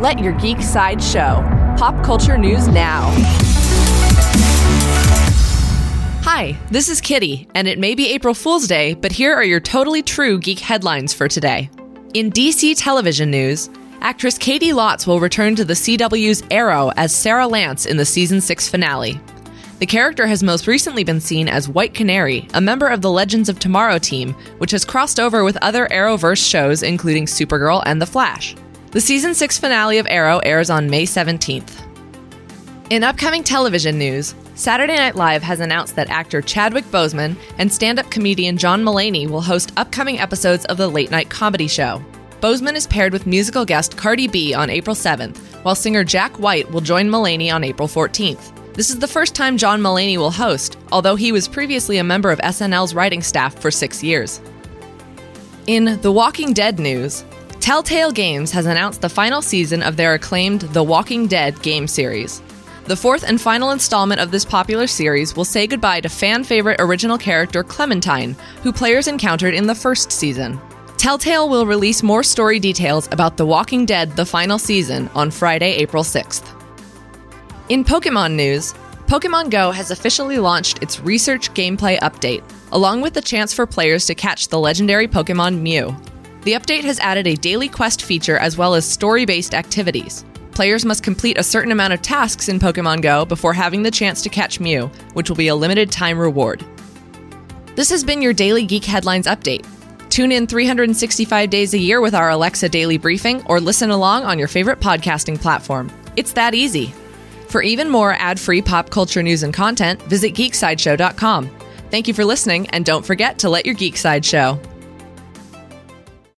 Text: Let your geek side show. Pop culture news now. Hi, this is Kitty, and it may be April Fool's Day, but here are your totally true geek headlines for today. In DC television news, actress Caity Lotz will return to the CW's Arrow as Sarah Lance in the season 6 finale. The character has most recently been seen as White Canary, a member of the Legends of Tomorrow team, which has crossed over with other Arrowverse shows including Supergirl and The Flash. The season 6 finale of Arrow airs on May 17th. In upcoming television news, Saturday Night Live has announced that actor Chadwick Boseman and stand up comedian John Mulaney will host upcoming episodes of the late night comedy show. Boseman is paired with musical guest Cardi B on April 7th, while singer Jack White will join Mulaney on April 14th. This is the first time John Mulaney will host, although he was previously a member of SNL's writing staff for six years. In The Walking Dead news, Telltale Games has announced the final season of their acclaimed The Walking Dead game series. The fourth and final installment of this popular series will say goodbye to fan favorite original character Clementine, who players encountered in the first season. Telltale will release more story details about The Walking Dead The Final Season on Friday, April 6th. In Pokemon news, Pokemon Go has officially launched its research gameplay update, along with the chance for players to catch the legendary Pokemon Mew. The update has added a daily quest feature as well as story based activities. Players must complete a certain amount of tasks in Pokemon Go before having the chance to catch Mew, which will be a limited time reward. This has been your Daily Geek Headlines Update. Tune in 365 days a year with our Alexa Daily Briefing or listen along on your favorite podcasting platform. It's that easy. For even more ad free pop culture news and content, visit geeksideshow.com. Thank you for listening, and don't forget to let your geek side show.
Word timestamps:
Let 0.00 0.18
your 0.18 0.32
geek 0.32 0.62
side 0.62 1.02
show. 1.02 1.44
Pop 1.76 2.02
culture 2.02 2.38
news 2.38 2.66
now. 2.68 3.10
Hi, 6.22 6.58
this 6.70 6.88
is 6.88 7.02
Kitty, 7.02 7.46
and 7.54 7.68
it 7.68 7.78
may 7.78 7.94
be 7.94 8.08
April 8.08 8.32
Fool's 8.32 8.66
Day, 8.66 8.94
but 8.94 9.12
here 9.12 9.34
are 9.34 9.44
your 9.44 9.60
totally 9.60 10.00
true 10.00 10.38
geek 10.38 10.58
headlines 10.58 11.12
for 11.12 11.28
today. 11.28 11.68
In 12.14 12.32
DC 12.32 12.76
television 12.78 13.30
news, 13.30 13.68
actress 14.00 14.38
Caity 14.38 14.72
Lotz 14.72 15.06
will 15.06 15.20
return 15.20 15.54
to 15.56 15.66
the 15.66 15.74
CW's 15.74 16.44
Arrow 16.50 16.92
as 16.96 17.14
Sarah 17.14 17.46
Lance 17.46 17.84
in 17.84 17.98
the 17.98 18.06
season 18.06 18.40
6 18.40 18.70
finale. 18.70 19.20
The 19.80 19.86
character 19.86 20.26
has 20.26 20.42
most 20.42 20.66
recently 20.66 21.04
been 21.04 21.20
seen 21.20 21.46
as 21.46 21.68
White 21.68 21.92
Canary, 21.92 22.48
a 22.54 22.60
member 22.62 22.86
of 22.86 23.02
the 23.02 23.10
Legends 23.10 23.50
of 23.50 23.58
Tomorrow 23.58 23.98
team, 23.98 24.32
which 24.56 24.70
has 24.70 24.82
crossed 24.86 25.20
over 25.20 25.44
with 25.44 25.58
other 25.60 25.86
Arrowverse 25.88 26.48
shows 26.48 26.82
including 26.82 27.26
Supergirl 27.26 27.82
and 27.84 28.00
The 28.00 28.06
Flash. 28.06 28.56
The 28.92 29.00
season 29.00 29.34
6 29.34 29.56
finale 29.56 29.98
of 29.98 30.06
Arrow 30.10 30.38
airs 30.38 30.68
on 30.68 30.90
May 30.90 31.06
17th. 31.06 31.70
In 32.90 33.04
upcoming 33.04 33.44
television 33.44 33.96
news, 33.96 34.34
Saturday 34.56 34.96
Night 34.96 35.14
Live 35.14 35.44
has 35.44 35.60
announced 35.60 35.94
that 35.94 36.10
actor 36.10 36.42
Chadwick 36.42 36.84
Boseman 36.86 37.36
and 37.58 37.72
stand 37.72 38.00
up 38.00 38.10
comedian 38.10 38.56
John 38.56 38.82
Mulaney 38.82 39.30
will 39.30 39.42
host 39.42 39.72
upcoming 39.76 40.18
episodes 40.18 40.64
of 40.64 40.76
the 40.76 40.88
late 40.88 41.12
night 41.12 41.30
comedy 41.30 41.68
show. 41.68 42.04
Boseman 42.40 42.74
is 42.74 42.88
paired 42.88 43.12
with 43.12 43.28
musical 43.28 43.64
guest 43.64 43.96
Cardi 43.96 44.26
B 44.26 44.54
on 44.54 44.68
April 44.68 44.96
7th, 44.96 45.36
while 45.62 45.76
singer 45.76 46.02
Jack 46.02 46.40
White 46.40 46.68
will 46.72 46.80
join 46.80 47.08
Mulaney 47.08 47.54
on 47.54 47.62
April 47.62 47.86
14th. 47.86 48.74
This 48.74 48.90
is 48.90 48.98
the 48.98 49.06
first 49.06 49.36
time 49.36 49.56
John 49.56 49.80
Mulaney 49.80 50.16
will 50.16 50.32
host, 50.32 50.78
although 50.90 51.14
he 51.14 51.30
was 51.30 51.46
previously 51.46 51.98
a 51.98 52.04
member 52.04 52.32
of 52.32 52.40
SNL's 52.40 52.92
writing 52.92 53.22
staff 53.22 53.56
for 53.56 53.70
six 53.70 54.02
years. 54.02 54.40
In 55.68 56.00
The 56.00 56.10
Walking 56.10 56.52
Dead 56.52 56.80
news, 56.80 57.22
Telltale 57.60 58.10
Games 58.10 58.50
has 58.52 58.64
announced 58.64 59.02
the 59.02 59.08
final 59.10 59.42
season 59.42 59.82
of 59.82 59.96
their 59.96 60.14
acclaimed 60.14 60.62
The 60.62 60.82
Walking 60.82 61.26
Dead 61.26 61.60
game 61.60 61.86
series. 61.86 62.40
The 62.86 62.96
fourth 62.96 63.22
and 63.22 63.38
final 63.38 63.70
installment 63.70 64.18
of 64.18 64.30
this 64.30 64.46
popular 64.46 64.86
series 64.86 65.36
will 65.36 65.44
say 65.44 65.66
goodbye 65.66 66.00
to 66.00 66.08
fan 66.08 66.42
favorite 66.42 66.80
original 66.80 67.18
character 67.18 67.62
Clementine, 67.62 68.34
who 68.62 68.72
players 68.72 69.08
encountered 69.08 69.52
in 69.52 69.66
the 69.66 69.74
first 69.74 70.10
season. 70.10 70.58
Telltale 70.96 71.50
will 71.50 71.66
release 71.66 72.02
more 72.02 72.22
story 72.22 72.58
details 72.58 73.08
about 73.12 73.36
The 73.36 73.46
Walking 73.46 73.84
Dead 73.84 74.16
The 74.16 74.26
Final 74.26 74.58
Season 74.58 75.10
on 75.14 75.30
Friday, 75.30 75.72
April 75.74 76.02
6th. 76.02 76.42
In 77.68 77.84
Pokemon 77.84 78.32
news, 78.32 78.72
Pokemon 79.06 79.50
Go 79.50 79.70
has 79.70 79.90
officially 79.90 80.38
launched 80.38 80.82
its 80.82 80.98
research 81.00 81.52
gameplay 81.52 81.98
update, 81.98 82.42
along 82.72 83.02
with 83.02 83.12
the 83.12 83.20
chance 83.20 83.52
for 83.52 83.66
players 83.66 84.06
to 84.06 84.14
catch 84.14 84.48
the 84.48 84.58
legendary 84.58 85.06
Pokemon 85.06 85.60
Mew. 85.60 85.94
The 86.42 86.52
update 86.52 86.84
has 86.84 86.98
added 87.00 87.26
a 87.26 87.36
daily 87.36 87.68
quest 87.68 88.02
feature 88.02 88.38
as 88.38 88.56
well 88.56 88.74
as 88.74 88.86
story 88.88 89.26
based 89.26 89.54
activities. 89.54 90.24
Players 90.52 90.84
must 90.84 91.02
complete 91.02 91.38
a 91.38 91.42
certain 91.42 91.72
amount 91.72 91.92
of 91.92 92.02
tasks 92.02 92.48
in 92.48 92.58
Pokemon 92.58 93.02
Go 93.02 93.24
before 93.24 93.52
having 93.52 93.82
the 93.82 93.90
chance 93.90 94.22
to 94.22 94.28
catch 94.28 94.58
Mew, 94.58 94.90
which 95.12 95.28
will 95.28 95.36
be 95.36 95.48
a 95.48 95.54
limited 95.54 95.90
time 95.90 96.18
reward. 96.18 96.64
This 97.76 97.90
has 97.90 98.04
been 98.04 98.22
your 98.22 98.32
Daily 98.32 98.64
Geek 98.64 98.84
Headlines 98.84 99.26
Update. 99.26 99.66
Tune 100.08 100.32
in 100.32 100.46
365 100.46 101.50
days 101.50 101.72
a 101.72 101.78
year 101.78 102.00
with 102.00 102.14
our 102.14 102.30
Alexa 102.30 102.68
Daily 102.68 102.98
Briefing 102.98 103.44
or 103.46 103.60
listen 103.60 103.90
along 103.90 104.24
on 104.24 104.38
your 104.38 104.48
favorite 104.48 104.80
podcasting 104.80 105.40
platform. 105.40 105.90
It's 106.16 106.32
that 106.32 106.54
easy. 106.54 106.92
For 107.48 107.62
even 107.62 107.88
more 107.88 108.14
ad 108.14 108.40
free 108.40 108.62
pop 108.62 108.90
culture 108.90 109.22
news 109.22 109.42
and 109.42 109.54
content, 109.54 110.02
visit 110.02 110.34
geeksideshow.com. 110.34 111.50
Thank 111.90 112.08
you 112.08 112.14
for 112.14 112.24
listening, 112.24 112.68
and 112.70 112.84
don't 112.84 113.04
forget 113.04 113.38
to 113.40 113.50
let 113.50 113.66
your 113.66 113.74
geek 113.74 113.96
side 113.96 114.24
show. 114.24 114.60